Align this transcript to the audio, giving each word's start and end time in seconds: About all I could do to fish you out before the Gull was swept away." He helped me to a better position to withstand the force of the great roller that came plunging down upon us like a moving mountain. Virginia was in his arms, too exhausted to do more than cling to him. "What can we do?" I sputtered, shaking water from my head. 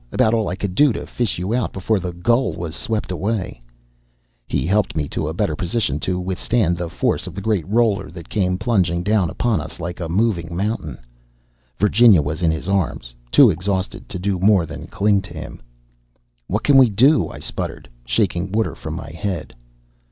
About 0.11 0.33
all 0.33 0.47
I 0.47 0.55
could 0.55 0.73
do 0.73 0.91
to 0.93 1.05
fish 1.05 1.37
you 1.37 1.53
out 1.53 1.71
before 1.71 1.99
the 1.99 2.11
Gull 2.11 2.53
was 2.53 2.75
swept 2.75 3.11
away." 3.11 3.61
He 4.47 4.65
helped 4.65 4.95
me 4.95 5.07
to 5.09 5.27
a 5.27 5.33
better 5.35 5.55
position 5.55 5.99
to 5.99 6.19
withstand 6.19 6.75
the 6.75 6.89
force 6.89 7.27
of 7.27 7.35
the 7.35 7.41
great 7.41 7.67
roller 7.67 8.09
that 8.09 8.27
came 8.27 8.57
plunging 8.57 9.03
down 9.03 9.29
upon 9.29 9.61
us 9.61 9.79
like 9.79 9.99
a 9.99 10.09
moving 10.09 10.55
mountain. 10.57 10.97
Virginia 11.77 12.23
was 12.23 12.41
in 12.41 12.49
his 12.49 12.67
arms, 12.67 13.13
too 13.31 13.51
exhausted 13.51 14.09
to 14.09 14.17
do 14.17 14.39
more 14.39 14.65
than 14.65 14.87
cling 14.87 15.21
to 15.21 15.35
him. 15.35 15.61
"What 16.47 16.63
can 16.63 16.77
we 16.77 16.89
do?" 16.89 17.29
I 17.29 17.37
sputtered, 17.37 17.87
shaking 18.03 18.51
water 18.51 18.73
from 18.73 18.95
my 18.95 19.11
head. 19.11 19.53